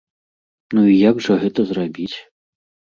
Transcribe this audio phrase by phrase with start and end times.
[0.77, 2.13] Ну і як жа гэта зрабіць?